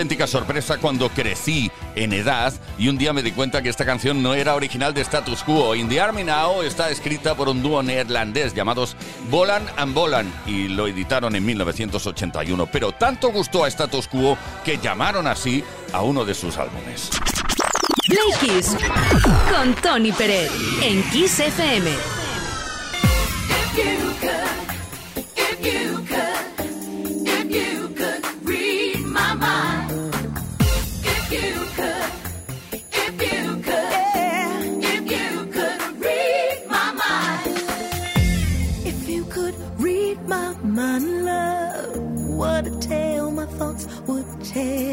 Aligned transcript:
auténtica 0.00 0.26
sorpresa 0.26 0.78
cuando 0.78 1.10
crecí 1.10 1.70
en 1.94 2.14
edad 2.14 2.54
y 2.78 2.88
un 2.88 2.96
día 2.96 3.12
me 3.12 3.22
di 3.22 3.32
cuenta 3.32 3.60
que 3.60 3.68
esta 3.68 3.84
canción 3.84 4.22
no 4.22 4.32
era 4.32 4.54
original 4.54 4.94
de 4.94 5.02
Status 5.02 5.42
Quo. 5.42 5.74
In 5.74 5.90
the 5.90 6.00
Army 6.00 6.24
Now 6.24 6.62
está 6.62 6.88
escrita 6.88 7.34
por 7.34 7.50
un 7.50 7.62
dúo 7.62 7.82
neerlandés 7.82 8.54
llamados 8.54 8.96
Bolan 9.28 9.62
and 9.76 9.92
Bolan 9.92 10.32
y 10.46 10.68
lo 10.68 10.86
editaron 10.86 11.36
en 11.36 11.44
1981. 11.44 12.66
Pero 12.72 12.92
tanto 12.92 13.30
gustó 13.30 13.64
a 13.64 13.68
Status 13.68 14.08
Quo 14.08 14.38
que 14.64 14.78
llamaron 14.78 15.26
así 15.26 15.62
a 15.92 16.00
uno 16.00 16.24
de 16.24 16.32
sus 16.32 16.56
álbumes. 16.56 17.10
Con 19.54 19.74
Tony 19.82 20.12
Pérez 20.12 20.50
en 20.82 21.02
Kiss 21.10 21.40
FM. 21.40 22.19
take 44.52 44.89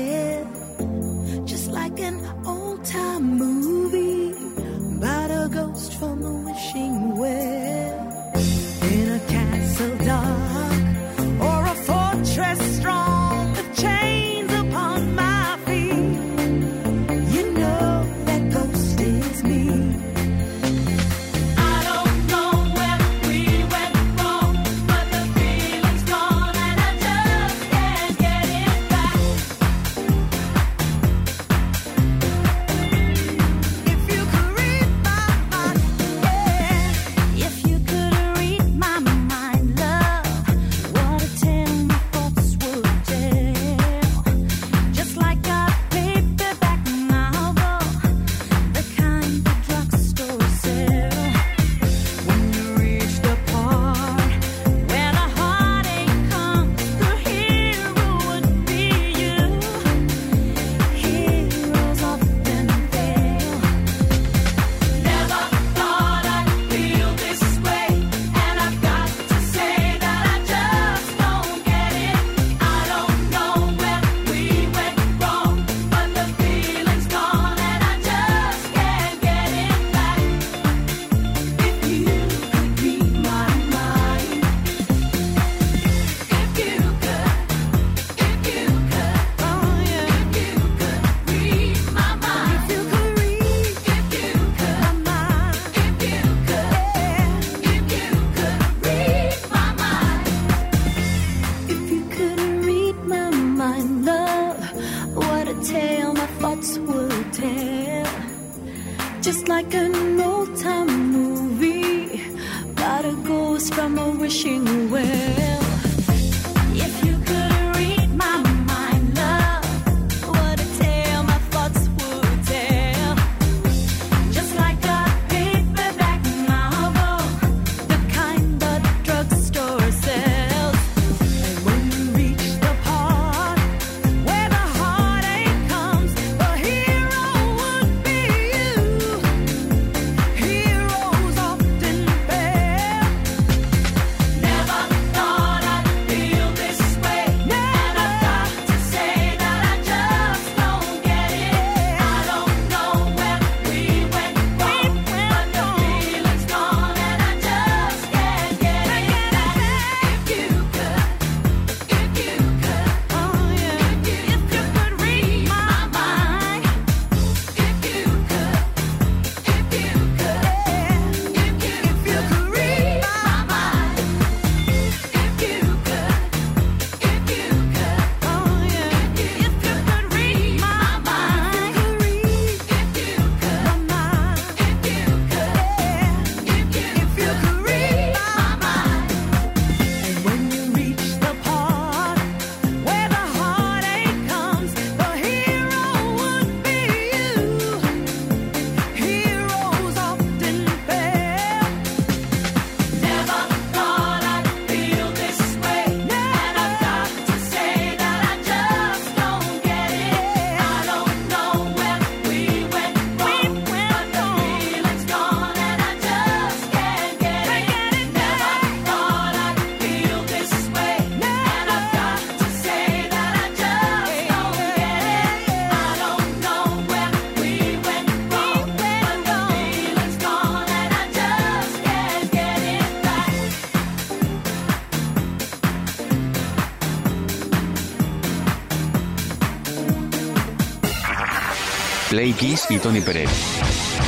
Play 242.28 242.34
Kiss 242.34 242.66
y 242.70 242.78
Tony 242.78 243.00
Pérez. 243.00 243.30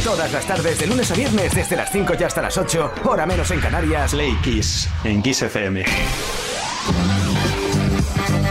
Todas 0.04 0.30
las 0.34 0.46
tardes, 0.46 0.78
de 0.78 0.88
lunes 0.88 1.10
a 1.10 1.16
viernes, 1.16 1.56
desde 1.56 1.78
las 1.78 1.90
5 1.90 2.16
y 2.20 2.24
hasta 2.24 2.42
las 2.42 2.58
8, 2.58 2.92
hora 3.06 3.26
menos 3.26 3.50
en 3.52 3.62
Canarias. 3.62 4.12
Play 4.12 4.36
Kiss 4.44 4.90
en 5.06 5.22
Kiss 5.22 5.44
FM. 5.44 5.86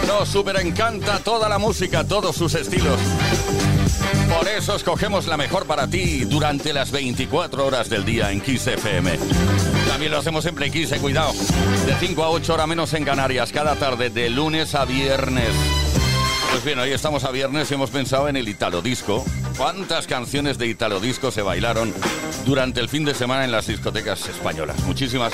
Nos 0.07 0.27
super 0.31 0.57
encanta 0.57 1.19
toda 1.19 1.51
la 1.51 1.59
música, 1.59 2.03
todos 2.05 2.35
sus 2.35 2.55
estilos. 2.55 2.99
Por 4.35 4.49
eso 4.49 4.75
escogemos 4.75 5.27
la 5.27 5.37
mejor 5.37 5.67
para 5.67 5.87
ti 5.87 6.25
durante 6.25 6.73
las 6.73 6.91
24 6.91 7.67
horas 7.67 7.91
del 7.91 8.07
día 8.07 8.33
en 8.33 8.41
Kiss 8.41 8.69
FM. 8.69 9.19
También 9.87 10.13
lo 10.13 10.19
hacemos 10.19 10.47
en 10.47 10.55
Play 10.55 10.71
Kiss, 10.71 10.93
eh, 10.93 10.99
cuidado. 10.99 11.35
De 11.85 11.95
5 12.01 12.25
a 12.25 12.31
8 12.31 12.55
hora 12.55 12.67
menos 12.67 12.95
en 12.95 13.05
Canarias, 13.05 13.53
cada 13.53 13.75
tarde, 13.75 14.09
de 14.09 14.31
lunes 14.31 14.75
a 14.75 14.87
viernes. 14.87 15.51
Pues 16.53 16.65
bien, 16.65 16.79
hoy 16.79 16.93
estamos 16.93 17.25
a 17.25 17.31
viernes 17.31 17.71
y 17.71 17.75
hemos 17.75 17.91
pensado 17.91 18.29
en 18.29 18.37
el 18.37 18.49
Italo 18.49 18.81
Disco. 18.81 19.27
¿Cuántas 19.59 20.07
canciones 20.07 20.57
de 20.57 20.69
Italo 20.69 21.01
Disco 21.01 21.33
se 21.33 21.43
bailaron 21.43 21.93
durante 22.47 22.79
el 22.79 22.89
fin 22.89 23.05
de 23.05 23.13
semana 23.13 23.45
en 23.45 23.51
las 23.51 23.67
discotecas 23.67 24.29
españolas? 24.29 24.79
Muchísimas. 24.85 25.33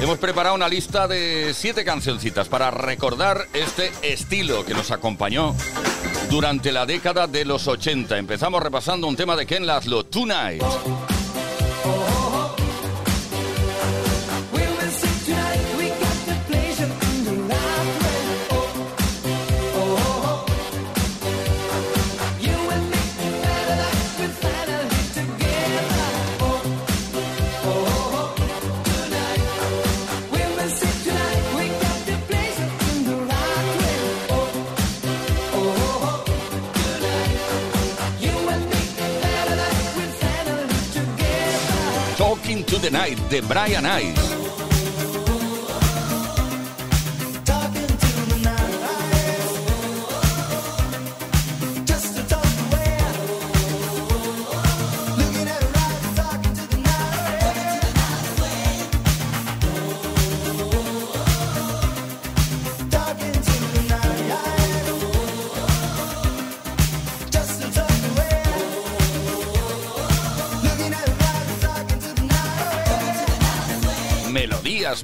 Hemos 0.00 0.18
preparado 0.18 0.56
una 0.56 0.68
lista 0.68 1.06
de 1.06 1.52
siete 1.54 1.84
cancioncitas 1.84 2.48
para 2.48 2.72
recordar 2.72 3.46
este 3.52 3.92
estilo 4.02 4.64
que 4.64 4.74
nos 4.74 4.90
acompañó 4.90 5.54
durante 6.28 6.72
la 6.72 6.86
década 6.86 7.28
de 7.28 7.44
los 7.44 7.68
80. 7.68 8.18
Empezamos 8.18 8.60
repasando 8.60 9.06
un 9.06 9.14
tema 9.14 9.36
de 9.36 9.46
Ken 9.46 9.64
Laszlo, 9.64 10.04
Tonight. 10.04 10.64
The 42.78 42.90
Night 42.90 43.18
de 43.30 43.40
Brian 43.42 43.86
Ice. 43.86 44.35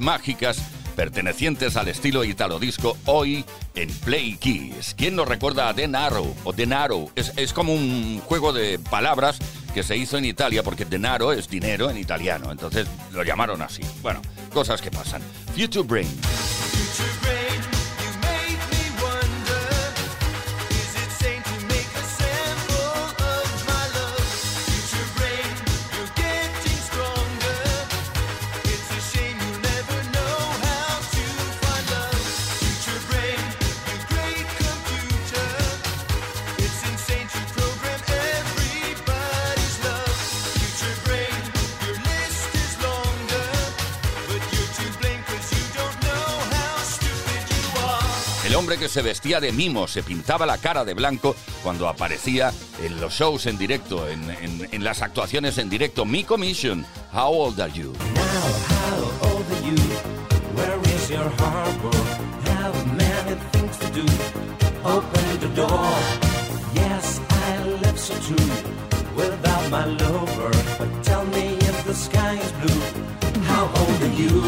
Mágicas 0.03 0.63
pertenecientes 0.97 1.77
al 1.77 1.89
estilo 1.89 2.25
italo 2.25 2.59
disco 2.59 2.97
hoy 3.07 3.45
en 3.75 3.89
Play 3.89 4.37
Kiss. 4.37 4.95
¿Quién 4.97 5.17
nos 5.17 5.27
recuerda 5.27 5.69
a 5.69 5.73
Denaro 5.73 6.35
o 6.45 6.53
Denaro? 6.53 7.11
Es, 7.15 7.33
es 7.37 7.53
como 7.53 7.73
un 7.73 8.21
juego 8.21 8.53
de 8.53 8.79
palabras 8.79 9.39
que 9.73 9.83
se 9.83 9.97
hizo 9.97 10.19
en 10.19 10.27
Italia 10.27 10.63
porque 10.63 10.85
denaro 10.85 11.33
es 11.33 11.49
dinero 11.49 11.89
en 11.89 11.97
italiano, 11.97 12.53
entonces 12.53 12.87
lo 13.13 13.23
llamaron 13.23 13.63
así. 13.63 13.83
Bueno, 14.03 14.21
cosas 14.53 14.83
que 14.83 14.91
pasan. 14.91 15.23
Future 15.55 15.87
Brain. 15.87 16.09
Que 48.83 48.89
se 48.89 49.01
vestía 49.03 49.39
de 49.39 49.53
mimo, 49.53 49.87
se 49.87 50.03
pintaba 50.03 50.45
la 50.45 50.59
cara 50.59 50.85
de 50.85 50.93
blanco 50.95 51.37
cuando 51.63 51.87
aparecía 51.89 52.53
en 52.83 53.01
los 53.01 53.13
shows 53.15 53.47
en 53.47 53.57
directo, 53.57 54.09
en, 54.09 54.29
en- 54.29 54.69
en 54.73 54.83
las 54.83 55.03
actuaciones 55.03 55.57
en 55.59 55.71
directo. 55.71 56.05
Mi 56.05 56.25
Commission, 56.25 56.85
How 57.13 57.33
Old 57.33 57.61
Are 57.61 57.73
You? 57.73 57.93
How 57.93 59.29
old 59.31 59.47
are 59.53 59.65
you? 59.65 59.77
Where 60.57 60.81
is 60.97 61.09
your 61.09 61.31
harbor? 61.39 61.97
Have 62.59 62.75
many 62.97 63.37
things 63.53 63.79
to 63.79 63.87
do. 63.95 64.05
Open 64.85 65.39
the 65.39 65.49
door. 65.55 65.89
Yes, 66.75 67.21
I 67.31 67.65
left 67.85 68.01
so 68.01 68.15
true. 68.27 68.51
Without 69.15 69.71
my 69.71 69.85
lover, 69.87 70.51
but 70.81 71.05
tell 71.05 71.25
me 71.27 71.55
if 71.55 71.85
the 71.85 71.95
sky 71.95 72.35
is 72.37 72.51
blue. 72.61 72.83
How 73.45 73.67
old 73.67 74.03
are 74.03 74.15
you? 74.21 74.43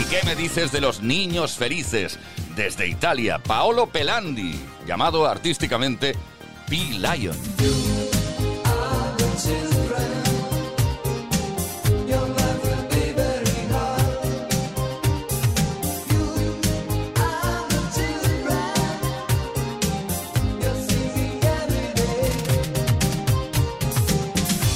¿Y 0.00 0.02
qué 0.10 0.20
me 0.26 0.34
dices 0.34 0.72
de 0.72 0.80
los 0.80 1.00
niños 1.00 1.52
felices? 1.56 2.18
Desde 2.56 2.86
Italia, 2.86 3.38
Paolo 3.38 3.86
Pelandi, 3.86 4.54
llamado 4.86 5.26
artísticamente 5.26 6.14
P-Lion. 6.68 7.93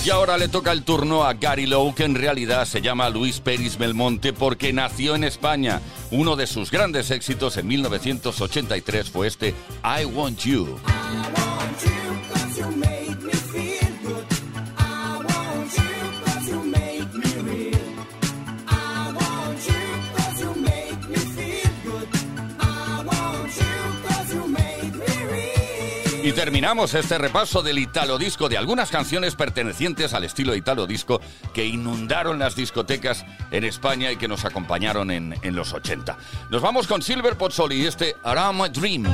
Y 0.08 0.10
ahora 0.10 0.38
le 0.38 0.48
toca 0.48 0.72
el 0.72 0.84
turno 0.84 1.24
a 1.24 1.34
Gary 1.34 1.66
Lowe, 1.66 1.94
que 1.94 2.04
en 2.04 2.14
realidad 2.14 2.64
se 2.64 2.80
llama 2.80 3.10
Luis 3.10 3.40
Peris 3.40 3.76
Belmonte 3.76 4.32
porque 4.32 4.72
nació 4.72 5.14
en 5.14 5.22
España. 5.22 5.82
Uno 6.10 6.34
de 6.34 6.46
sus 6.46 6.70
grandes 6.70 7.10
éxitos 7.10 7.58
en 7.58 7.66
1983 7.66 9.10
fue 9.10 9.26
este 9.26 9.54
I 9.84 10.06
Want 10.06 10.38
You. 10.38 10.78
Y 26.28 26.32
terminamos 26.34 26.92
este 26.92 27.16
repaso 27.16 27.62
del 27.62 27.78
Italo 27.78 28.18
Disco 28.18 28.50
de 28.50 28.58
algunas 28.58 28.90
canciones 28.90 29.34
pertenecientes 29.34 30.12
al 30.12 30.24
estilo 30.24 30.54
Italo 30.54 30.86
Disco 30.86 31.22
que 31.54 31.64
inundaron 31.64 32.38
las 32.38 32.54
discotecas 32.54 33.24
en 33.50 33.64
España 33.64 34.12
y 34.12 34.16
que 34.16 34.28
nos 34.28 34.44
acompañaron 34.44 35.10
en, 35.10 35.34
en 35.40 35.56
los 35.56 35.72
80. 35.72 36.18
Nos 36.50 36.60
vamos 36.60 36.86
con 36.86 37.00
Silver 37.00 37.38
Pozzoli 37.38 37.76
y 37.76 37.86
este 37.86 38.14
Arama 38.22 38.68
Dream. 38.68 39.06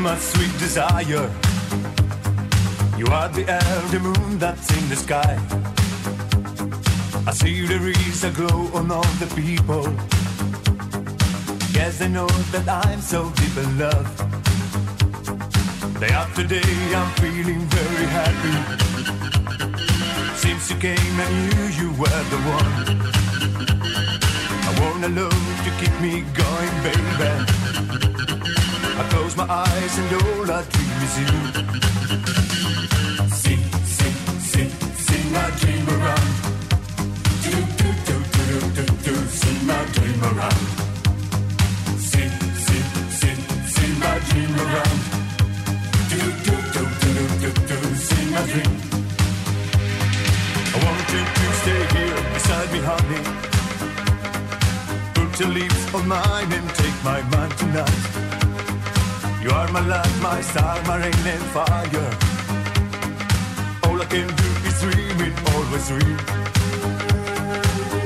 My 0.00 0.16
sweet 0.16 0.58
desire. 0.58 1.30
You 2.96 3.06
are 3.06 3.28
the 3.28 3.44
the 3.90 4.00
moon 4.00 4.38
that's 4.38 4.68
in 4.78 4.88
the 4.88 4.96
sky. 4.96 5.38
I 7.26 7.32
see 7.32 7.66
there 7.66 7.86
is 7.88 8.24
a 8.24 8.30
glow 8.30 8.70
on 8.72 8.90
all 8.90 9.12
the 9.22 9.26
people. 9.34 9.84
Yes, 11.74 11.98
they 11.98 12.08
know 12.08 12.28
that 12.52 12.66
I'm 12.68 13.00
so 13.00 13.30
deep 13.40 13.56
in 13.64 13.78
love. 13.78 14.08
Day 16.00 16.12
after 16.22 16.44
day, 16.46 16.72
I'm 16.98 17.10
feeling 17.20 17.62
very 17.78 18.06
happy. 18.18 18.56
Since 20.36 20.70
you 20.70 20.76
came, 20.78 21.16
I 21.26 21.28
knew 21.40 21.66
you 21.80 21.88
were 22.00 22.22
the 22.32 22.40
one. 22.58 22.72
I 24.68 24.70
want 24.80 25.04
a 25.04 25.08
love 25.08 25.46
to 25.64 25.70
keep 25.80 25.94
me 26.00 26.24
going, 26.42 26.74
baby. 26.84 28.09
I 29.00 29.02
close 29.04 29.34
my 29.34 29.46
eyes 29.48 29.98
and 29.98 30.12
all 30.12 30.50
I 30.52 30.62
dream 30.72 30.96
is 31.06 31.14
you. 31.20 31.32
Sing, 33.40 33.62
sing, 33.96 34.16
sing, 34.50 34.70
sing 35.06 35.32
my 35.32 35.48
dream 35.60 35.88
around. 35.88 36.28
Do, 37.44 37.54
do, 37.80 37.88
do, 38.06 38.16
do, 38.36 38.44
do, 38.44 38.56
do, 38.76 38.84
do, 39.04 39.14
sing 39.40 39.60
my 39.66 39.82
dream 39.94 40.20
around. 40.30 40.62
Sing, 42.10 42.32
sing, 42.66 42.86
sing, 43.20 43.38
sing 43.74 43.94
my 44.04 44.16
dream 44.28 44.52
around. 44.64 44.98
Do, 46.10 46.20
do, 46.44 46.54
do, 46.74 46.82
do, 47.00 47.12
do, 47.24 47.24
do, 47.40 47.50
do, 47.70 47.78
sing 47.94 48.28
my 48.34 48.42
dream. 48.52 48.72
I 50.74 50.78
want 50.84 51.08
you 51.14 51.22
to 51.38 51.46
stay 51.62 51.82
here 51.96 52.20
beside 52.34 52.68
me, 52.74 52.80
honey. 52.90 53.22
Put 55.14 55.40
your 55.40 55.48
lips 55.48 55.94
on 55.94 56.06
mine 56.06 56.52
and 56.52 56.68
take 56.74 56.98
my 57.02 57.22
mind 57.22 57.56
tonight. 57.56 58.09
You 59.50 59.56
are 59.56 59.72
my 59.72 59.80
light, 59.80 60.16
my 60.22 60.40
star, 60.42 60.80
my 60.86 60.96
rain 60.98 61.26
and 61.26 61.44
fire. 61.54 62.10
All 63.82 64.00
I 64.00 64.04
can 64.04 64.28
do 64.28 64.48
is 64.68 64.80
dream 64.80 65.20
it, 65.26 65.34
always 65.50 65.88
dream. 65.88 66.16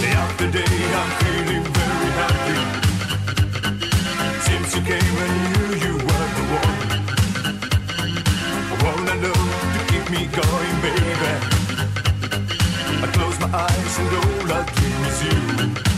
Day 0.00 0.12
after 0.24 0.50
day, 0.50 0.74
I'm 1.00 1.10
feeling 1.20 1.66
very 1.76 2.10
happy. 2.20 2.56
Since 4.46 4.68
you 4.74 4.82
came, 4.90 5.16
I 5.24 5.28
knew 5.36 5.68
you 5.84 5.94
were 6.06 6.28
the 6.38 6.44
one. 6.62 6.80
I 8.72 8.74
wanna 8.84 9.14
know 9.24 9.40
to 9.74 9.80
keep 9.90 10.06
me 10.14 10.22
going, 10.40 10.76
baby. 10.84 11.32
I 13.04 13.06
close 13.16 13.38
my 13.38 13.50
eyes 13.66 13.94
and 14.00 14.10
all 14.16 14.50
I 14.50 14.62
dream 14.76 15.00
is 15.10 15.18
you. 15.26 15.93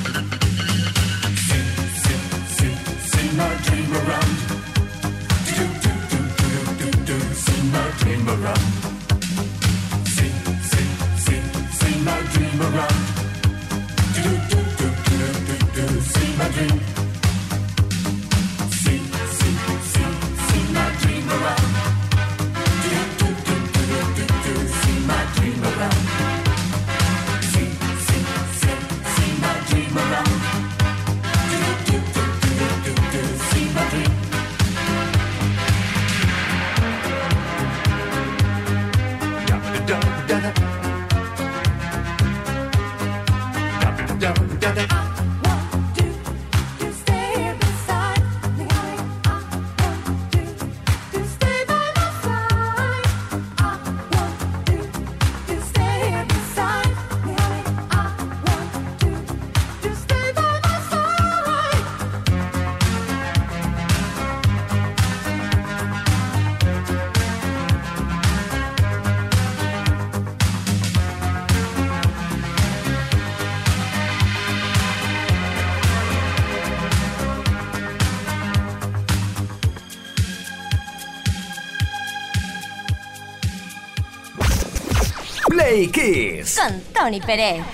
Kiss. 85.88 86.59
Con 86.59 86.81
Tony 86.93 87.21
Pérez. 87.21 87.64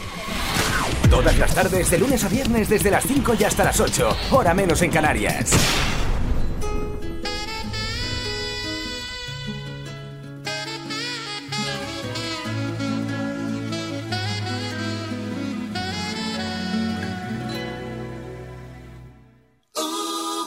Todas 1.11 1.37
las 1.39 1.55
tardes, 1.55 1.91
de 1.91 1.99
lunes 1.99 2.25
a 2.25 2.29
viernes, 2.29 2.69
desde 2.69 2.91
las 2.91 3.05
5 3.05 3.35
y 3.39 3.45
hasta 3.45 3.65
las 3.65 3.79
8, 3.79 4.17
hora 4.31 4.55
menos 4.55 4.81
en 4.83 4.91
Canarias. 4.91 5.51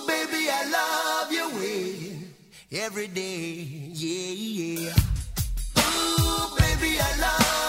Baby, 0.07 0.49
I 0.49 0.69
love 0.71 1.31
every 2.71 3.07
day, 3.07 3.91
yeah, 3.93 4.89
yeah. 4.91 5.14
baby, 6.77 6.99
I 6.99 7.19
love. 7.19 7.64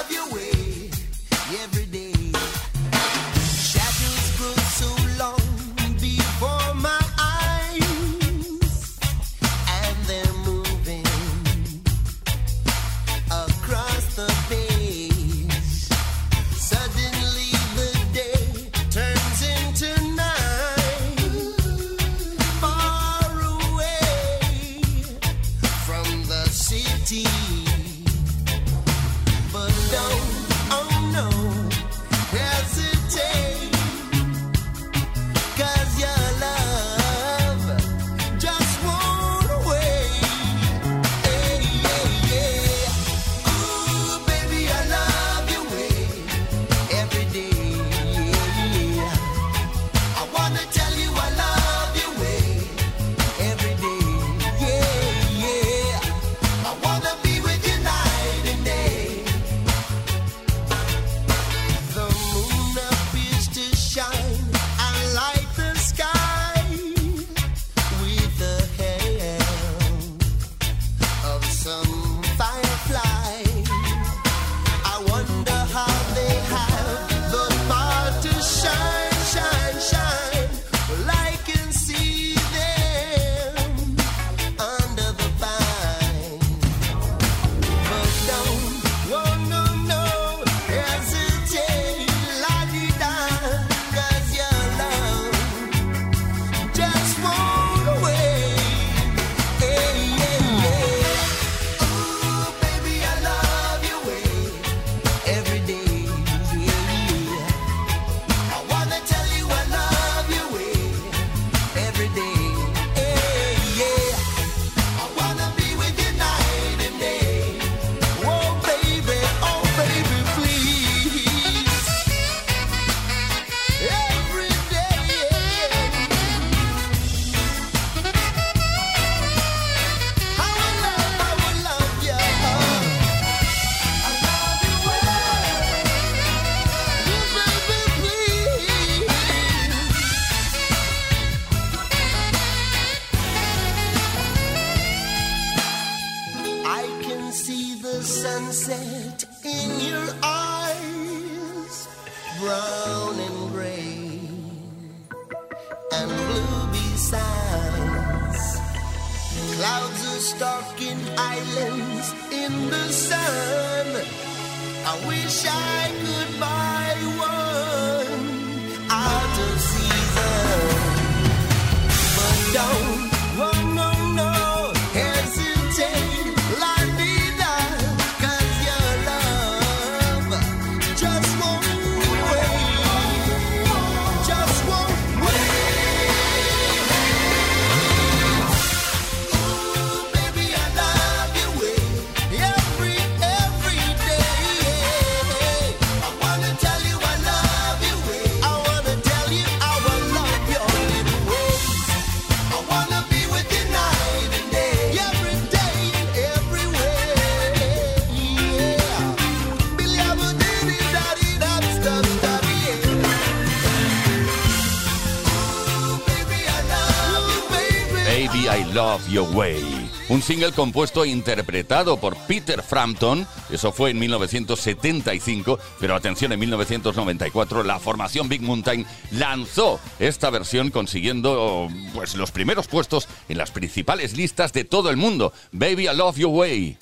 Way, 219.23 219.91
un 220.09 220.23
single 220.23 220.53
compuesto 220.53 221.05
e 221.05 221.09
interpretado 221.09 221.99
por 221.99 222.17
Peter 222.27 222.63
Frampton, 222.63 223.27
eso 223.51 223.73
fue 223.73 223.91
en 223.91 223.99
1975, 223.99 225.59
pero 225.81 225.95
atención, 225.95 226.33
en 226.33 226.41
1994 226.41 227.63
la 227.65 227.79
formación 227.79 228.29
Big 228.29 228.43
Mountain 228.43 228.87
lanzó 229.13 229.81
esta 229.99 230.31
versión 230.31 230.71
consiguiendo 230.71 231.69
pues 231.95 232.15
los 232.15 232.31
primeros 232.31 232.67
puestos 232.69 233.09
en 233.29 233.39
las 233.39 233.51
principales 233.51 234.17
listas 234.17 234.53
de 234.53 234.65
todo 234.65 234.91
el 234.91 234.97
mundo. 234.97 235.33
Baby 235.53 235.89
I 235.89 235.97
Love 235.97 236.19
Your 236.19 236.33
Way. 236.33 236.79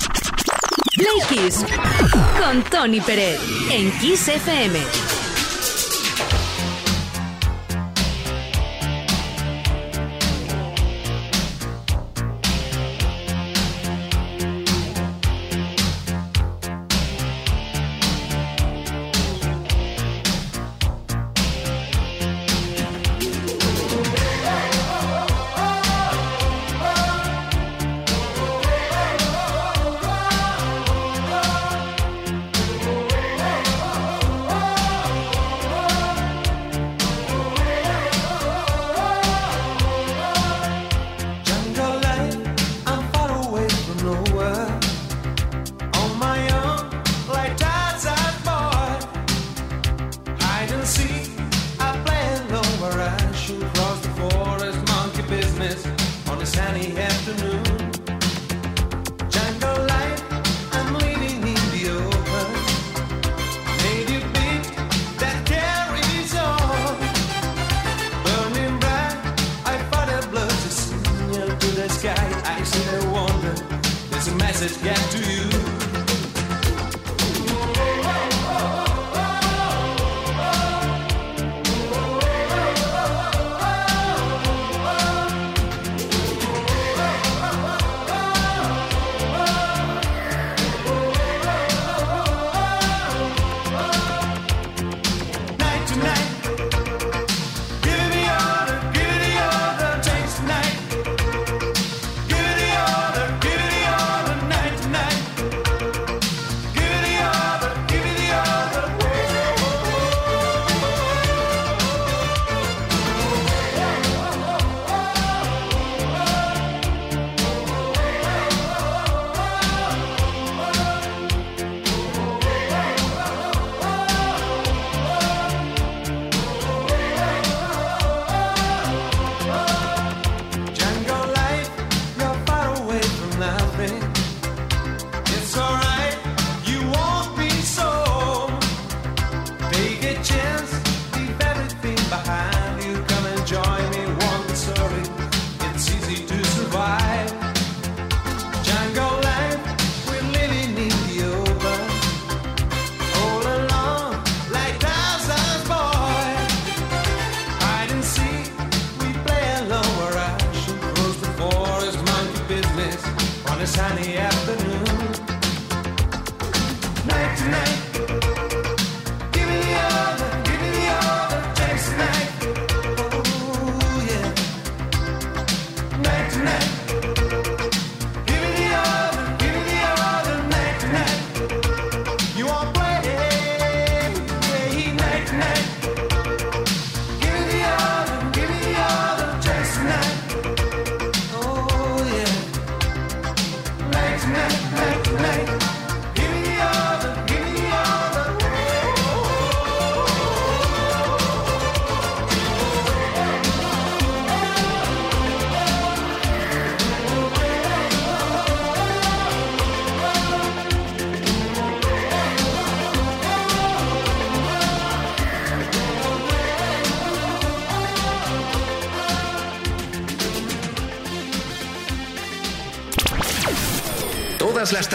Con 2.40 2.62
Tony 2.64 3.00
Pérez 3.00 3.40
en 3.70 3.90
Kiss 3.98 4.28
FM. 4.28 5.13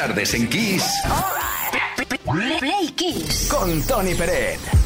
tardes 0.10 0.34
en 0.34 0.48
Kiss. 0.50 0.84
Play 2.60 2.88
Kiss. 2.96 3.48
Con 3.50 3.82
Tony 3.84 4.16
Pérez. 4.16 4.79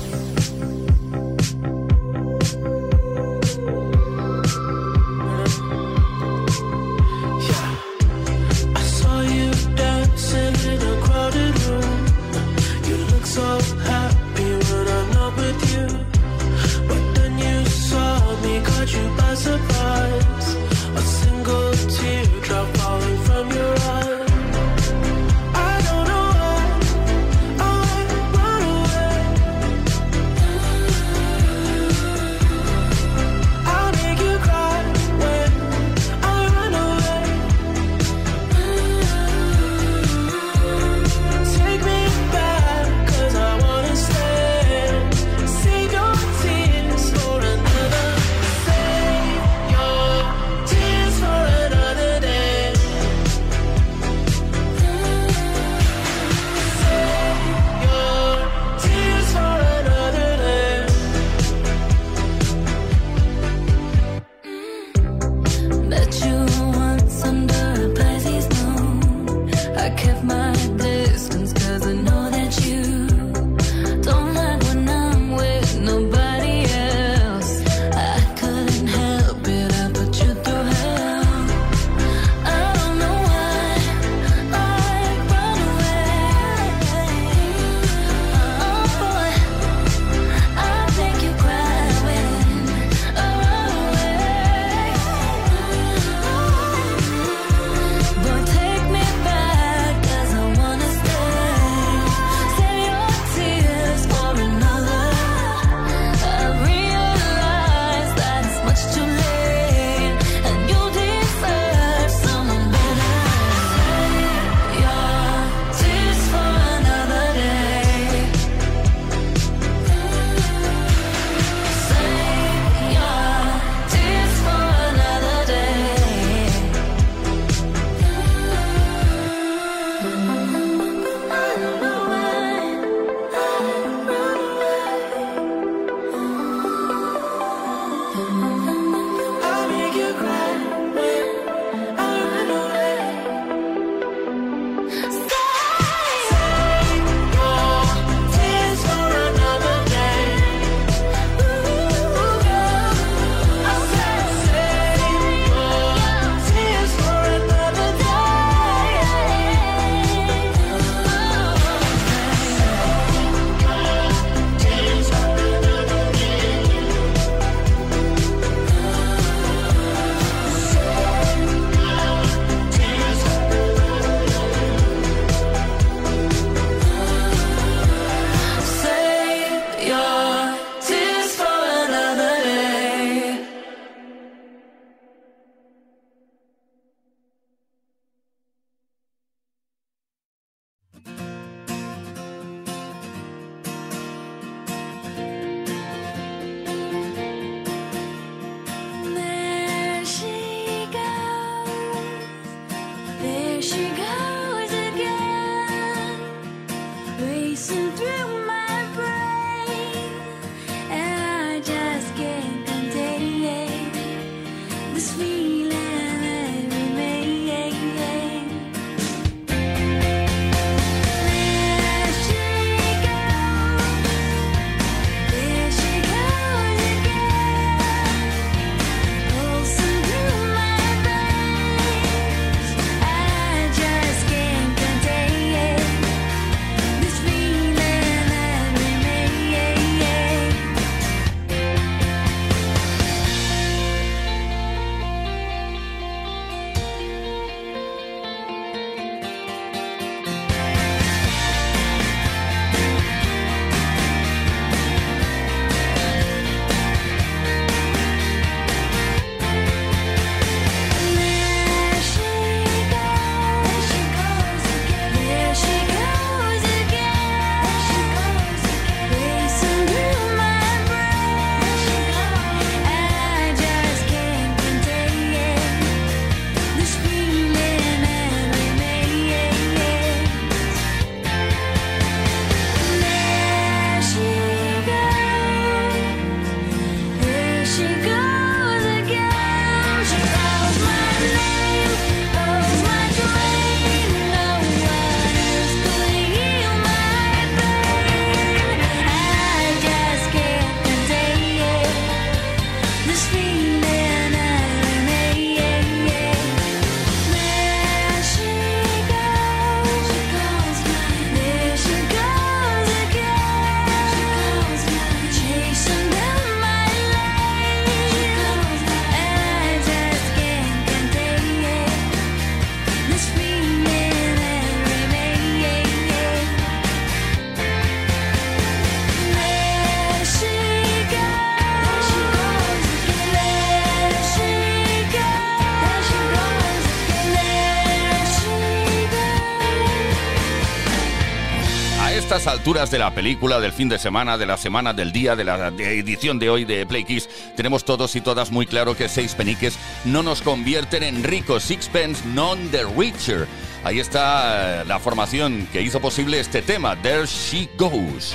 alturas 342.48 342.92
de 342.92 343.00
la 343.00 343.14
película, 343.14 343.60
del 343.60 343.72
fin 343.72 343.90
de 343.90 344.00
semana, 344.00 344.38
de 344.38 344.46
la 344.46 344.58
semana, 344.58 344.94
del 344.94 345.12
día, 345.12 345.36
de 345.36 345.44
la 345.44 345.68
edición 345.68 346.40
de 346.40 346.50
hoy 346.50 346.66
de 346.66 346.86
Play 346.86 347.04
Kiss, 347.04 347.30
tenemos 347.56 347.84
todos 347.86 348.16
y 348.16 348.22
todas 348.22 348.52
muy 348.52 348.66
claro 348.66 348.96
que 348.96 349.08
seis 349.08 349.36
peniques 349.36 349.78
no 350.06 350.24
nos 350.24 350.42
convierten 350.42 351.04
en 351.04 351.24
ricos. 351.24 351.64
Sixpence 351.64 352.24
non 352.28 352.70
the 352.72 352.84
richer. 352.98 353.48
Ahí 353.84 354.00
está 354.00 354.82
eh, 354.82 354.86
la 354.86 355.00
formación 355.00 355.68
que 355.72 355.82
hizo 355.82 356.00
posible 356.00 356.40
este 356.40 356.62
tema, 356.62 356.96
There 357.02 357.26
She 357.26 357.70
Goes. 357.78 358.34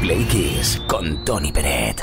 Play 0.00 0.24
Kiss 0.24 0.80
con 0.86 1.24
Tony 1.24 1.52
Peret. 1.52 2.02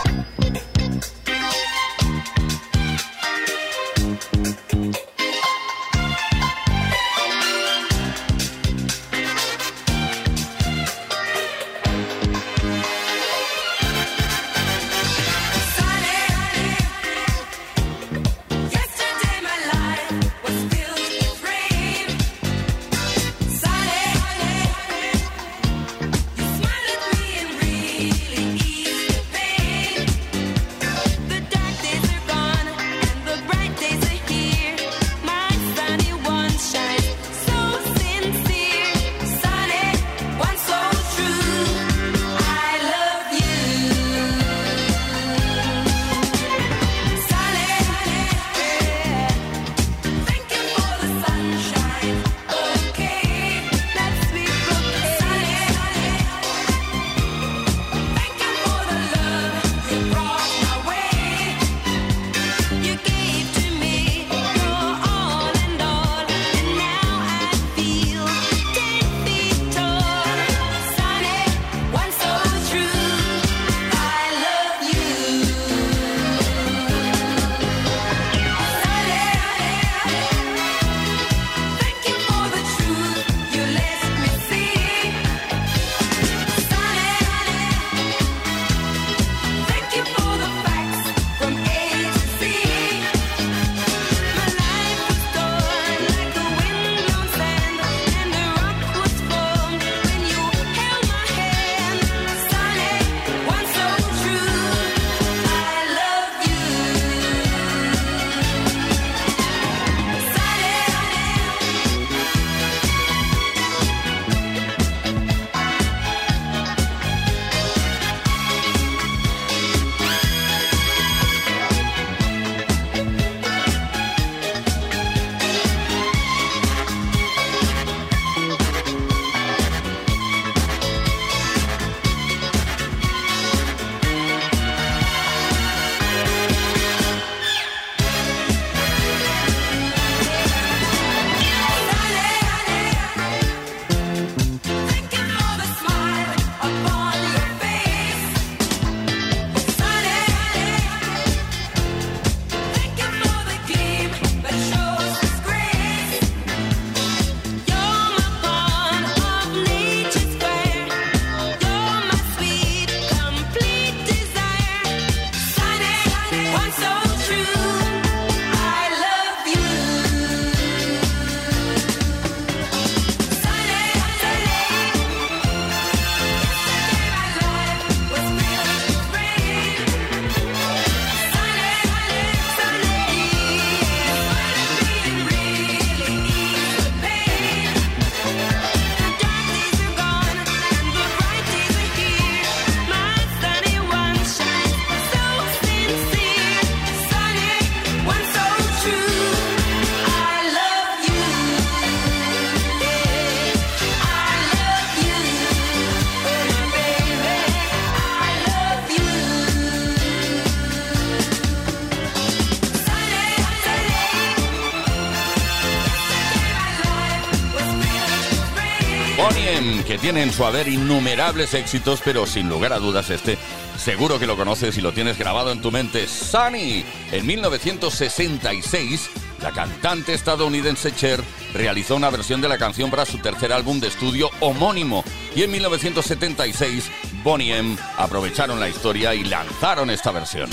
tiene 219.98 220.24
en 220.24 220.32
su 220.32 220.46
haber 220.46 220.68
innumerables 220.68 221.54
éxitos, 221.54 222.02
pero 222.04 222.26
sin 222.26 222.50
lugar 222.50 222.74
a 222.74 222.80
dudas 222.80 223.10
este 223.10 223.38
seguro 223.78 224.20
que 224.20 224.28
lo 224.28 224.38
conoces 224.38 224.78
y 224.78 224.82
lo 224.82 224.94
tienes 224.94 225.18
grabado 225.18 225.52
en 225.52 225.62
tu 225.62 225.72
mente. 225.72 226.08
Sunny, 226.08 226.86
en 227.12 227.26
1966, 227.26 229.10
la 229.42 229.52
cantante 229.52 230.14
estadounidense 230.14 230.94
Cher 230.94 231.24
realizó 231.54 231.96
una 231.96 232.10
versión 232.10 232.42
de 232.42 232.50
la 232.50 232.58
canción 232.58 232.90
para 232.90 233.06
su 233.06 233.20
tercer 233.20 233.54
álbum 233.54 233.80
de 233.80 233.88
estudio 233.88 234.30
homónimo 234.40 235.04
y 235.36 235.44
en 235.44 235.52
1976 235.52 236.90
Bonnie 237.24 237.56
M 237.56 237.78
aprovecharon 237.98 238.60
la 238.60 238.70
historia 238.70 239.14
y 239.14 239.24
lanzaron 239.24 239.90
esta 239.90 240.12
versión. 240.12 240.50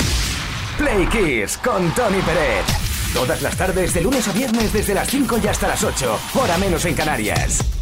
Play 0.78 1.06
Kiss 1.06 1.58
con 1.58 1.92
Tony 1.94 2.20
Pérez. 2.22 2.64
Todas 3.14 3.42
las 3.42 3.56
tardes 3.56 3.92
de 3.92 4.00
lunes 4.00 4.26
a 4.26 4.32
viernes 4.32 4.72
desde 4.72 4.94
las 4.94 5.08
5 5.08 5.38
y 5.42 5.46
hasta 5.46 5.68
las 5.68 5.84
8, 5.84 6.18
hora 6.34 6.56
menos 6.56 6.84
en 6.86 6.94
Canarias. 6.94 7.81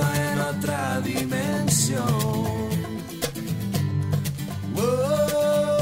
en 0.00 0.40
otra 0.40 1.00
dimensión. 1.00 2.50
Soy 4.80 5.79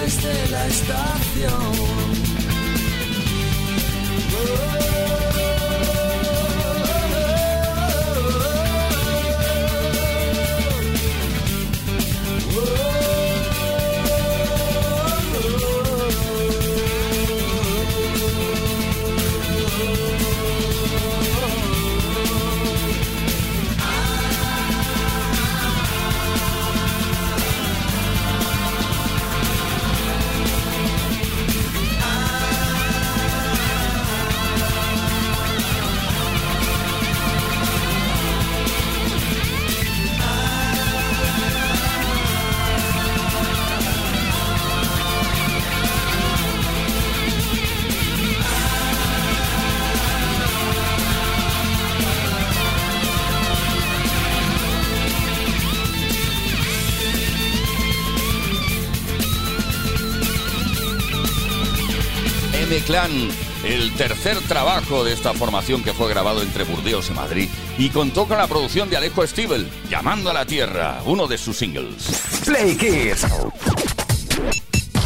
desde 0.00 0.50
la 0.50 0.66
estación. 0.66 2.08
El 63.64 63.92
tercer 63.94 64.36
trabajo 64.48 65.04
de 65.04 65.12
esta 65.12 65.32
formación 65.32 65.84
que 65.84 65.92
fue 65.92 66.08
grabado 66.08 66.42
entre 66.42 66.64
Burdeos 66.64 67.08
y 67.10 67.12
Madrid 67.12 67.48
y 67.78 67.90
contó 67.90 68.26
con 68.26 68.38
la 68.38 68.48
producción 68.48 68.90
de 68.90 68.96
Alejo 68.96 69.24
Stivel, 69.24 69.70
Llamando 69.88 70.30
a 70.30 70.32
la 70.32 70.44
Tierra, 70.44 71.00
uno 71.04 71.28
de 71.28 71.38
sus 71.38 71.56
singles. 71.56 72.42
Play 72.44 72.76
Kiss. 72.76 73.24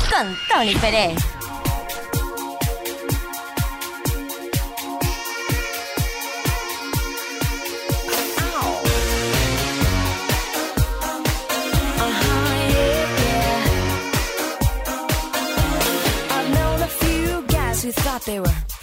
Con 0.09 0.38
Tony 0.49 0.74
Pérez. 0.76 1.32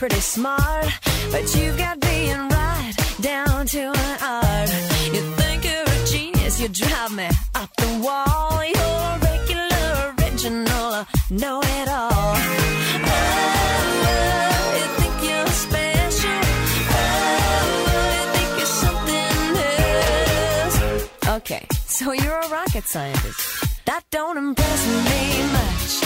pretty 0.10 0.22
smart, 0.22 0.88
but 1.32 1.56
you've 1.56 1.78
got 1.78 2.00
being 2.00 2.50
right 2.50 2.94
down 3.22 3.66
to 3.68 3.80
an 3.80 4.18
art. 4.22 4.70
You 5.14 5.22
think 5.38 5.64
you're 5.64 5.84
a 5.84 6.06
genius, 6.06 6.60
you 6.60 6.68
drive 6.70 7.12
me 7.16 7.30
up 7.56 7.70
the 7.78 8.00
wall. 8.04 8.64
You're 8.64 9.04
a 9.14 9.20
regular, 9.22 10.16
original, 10.18 11.06
know 11.30 11.62
it 11.62 11.90
all. 11.90 12.36
Oh, 13.02 13.20
oh, 21.28 21.36
okay, 21.38 21.66
so 21.88 22.12
you're 22.14 22.40
a 22.40 22.50
rocket 22.50 22.86
scientist. 22.86 23.86
That 23.86 24.04
don't 24.12 24.38
impress 24.38 24.88
me 24.88 25.44
much. 25.54 25.99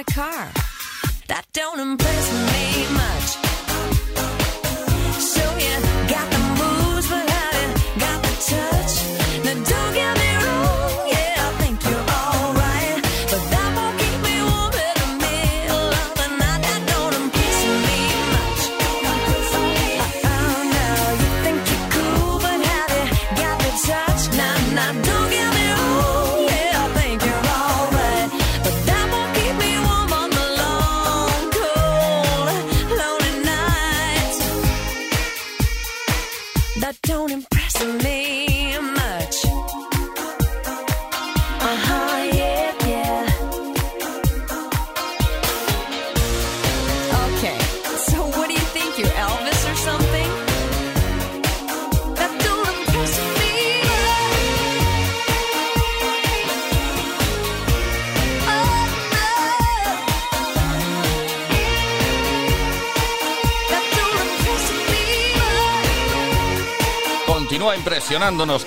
my 0.00 0.04
car. 0.04 0.29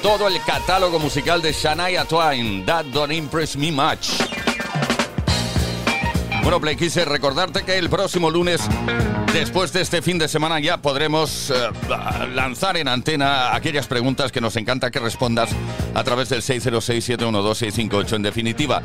todo 0.01 0.29
el 0.29 0.41
catálogo 0.41 0.99
musical 0.99 1.41
de 1.41 1.51
Shania 1.51 2.05
Twain, 2.05 2.65
That 2.65 2.85
Don't 2.85 3.11
Impress 3.11 3.57
Me 3.57 3.73
Much. 3.73 4.11
Bueno, 6.41 6.61
Play, 6.61 6.77
quise 6.77 7.01
eh, 7.01 7.05
recordarte 7.05 7.63
que 7.63 7.77
el 7.77 7.89
próximo 7.89 8.31
lunes, 8.31 8.61
después 9.33 9.73
de 9.73 9.81
este 9.81 10.01
fin 10.01 10.17
de 10.17 10.29
semana, 10.29 10.61
ya 10.61 10.77
podremos 10.77 11.49
eh, 11.49 11.55
lanzar 12.33 12.77
en 12.77 12.87
antena 12.87 13.53
aquellas 13.53 13.87
preguntas 13.87 14.31
que 14.31 14.39
nos 14.39 14.55
encanta 14.55 14.91
que 14.91 14.99
respondas 14.99 15.49
a 15.93 16.03
través 16.05 16.29
del 16.29 16.41
606-712-658. 16.41 18.15
En 18.15 18.21
definitiva, 18.21 18.81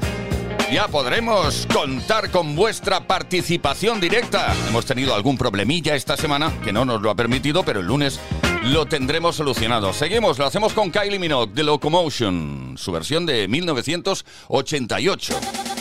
ya 0.73 0.89
podremos 0.89 1.69
contar 1.73 2.31
con 2.33 2.57
vuestra 2.57 3.07
participación 3.07 4.01
directa. 4.01 4.53
Hemos 4.69 4.87
tenido 4.87 5.15
algún 5.15 5.39
problemilla 5.39 5.95
esta 5.95 6.17
semana 6.17 6.53
que 6.65 6.73
no 6.73 6.85
nos 6.85 7.01
lo 7.01 7.11
ha 7.11 7.15
permitido, 7.15 7.63
pero 7.63 7.79
el 7.79 7.87
lunes 7.87 8.19
lo 8.65 8.87
tendremos 8.87 9.37
solucionado. 9.37 9.93
Seguimos, 9.93 10.39
lo 10.39 10.47
hacemos 10.47 10.73
con 10.73 10.91
Kylie 10.91 11.19
Minogue 11.19 11.53
de 11.53 11.65
Locomotion, 11.65 12.75
su 12.77 12.93
versión 12.93 13.27
de 13.27 13.49
1988. 13.49 15.78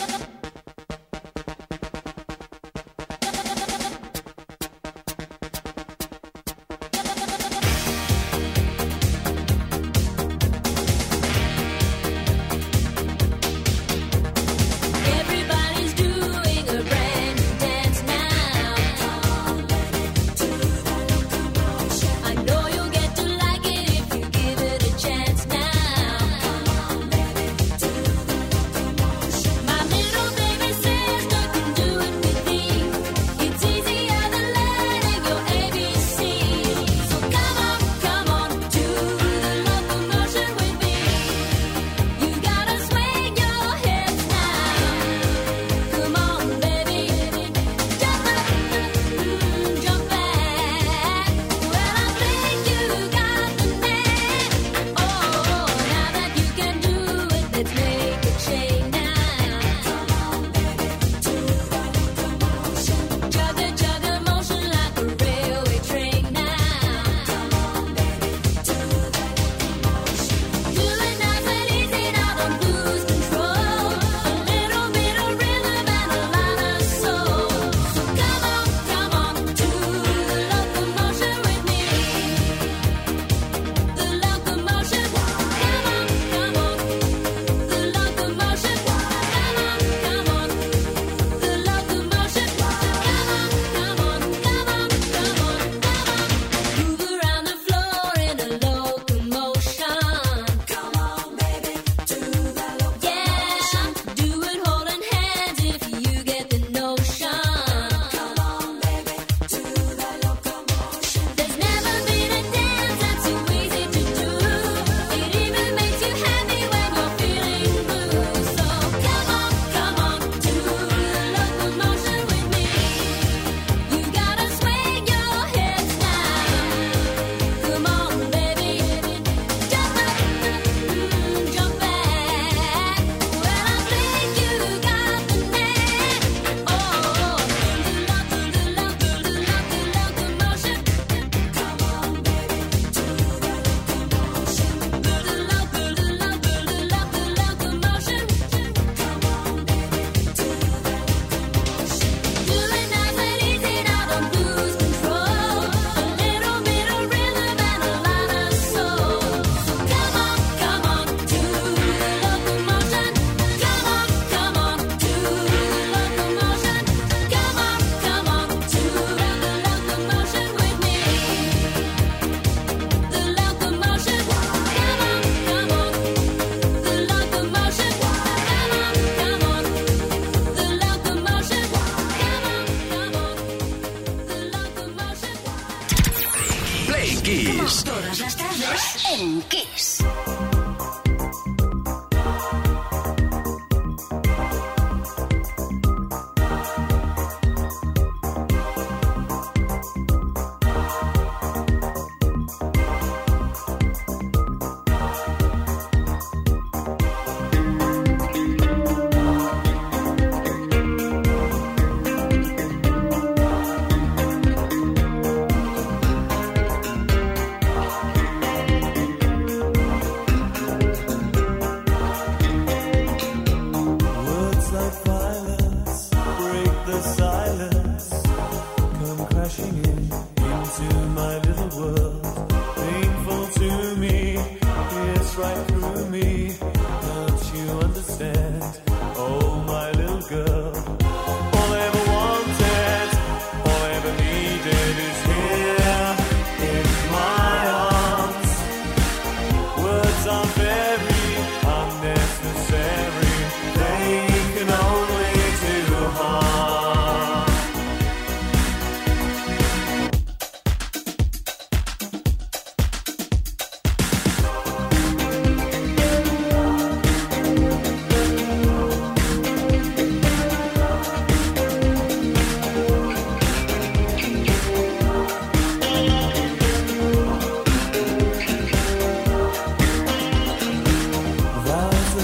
Quinqués. 189.38 189.87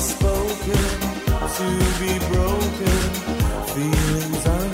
spoken 0.05 0.76
to 1.57 1.66
be 1.98 2.18
broken. 2.28 2.98
Feelings 3.72 4.46
unspoken. 4.46 4.74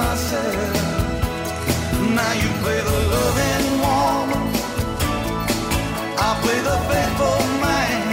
myself. 0.00 0.72
Now 2.18 2.32
you 2.42 2.50
play 2.62 2.80
the 2.88 2.98
loving 3.14 3.68
woman, 3.84 4.44
I 6.26 6.30
play 6.42 6.60
the 6.68 6.76
faithful 6.90 7.40
man. 7.64 8.04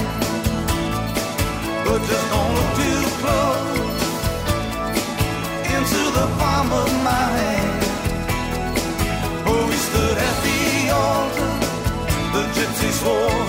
But 1.85 1.99
just 2.09 2.27
don't 2.33 2.51
look 2.57 2.71
too 2.81 3.03
close 3.21 4.01
into 5.75 6.01
the 6.17 6.27
palm 6.39 6.69
of 6.83 6.89
my 7.09 7.25
hand. 7.37 7.81
Oh, 9.49 9.61
we 9.69 9.77
stood 9.87 10.17
at 10.29 10.37
the 10.45 10.59
altar, 11.03 11.53
the 12.35 12.43
gypsy 12.55 12.91
swore. 12.99 13.46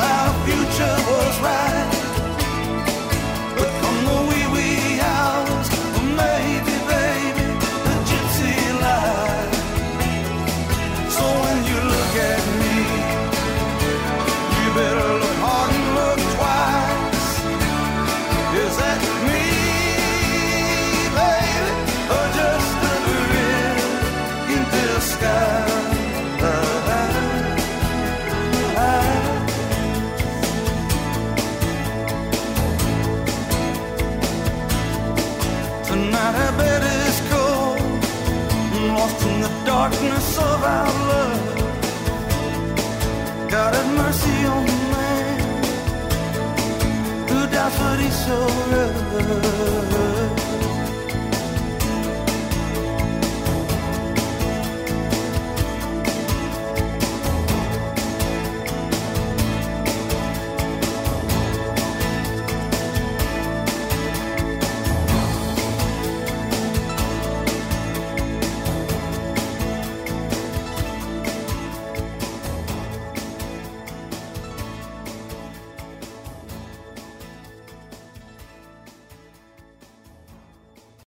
Torah. 48.29 50.08